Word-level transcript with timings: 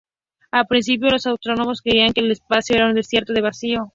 Al 0.49 0.65
principio, 0.65 1.11
los 1.11 1.27
astrónomos 1.27 1.83
creían 1.83 2.11
que 2.11 2.21
el 2.21 2.31
espacio 2.31 2.75
era 2.75 2.87
un 2.87 2.95
desierto 2.95 3.33
de 3.33 3.41
vacío. 3.41 3.89